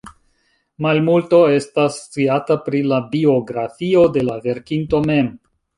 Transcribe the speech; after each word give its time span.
Malmulto 0.85 1.41
estas 1.57 1.99
sciata 2.07 2.59
pri 2.65 2.83
la 2.95 3.01
biografio 3.15 4.09
de 4.19 4.29
la 4.33 4.45
verkinto 4.49 5.09
mem. 5.13 5.35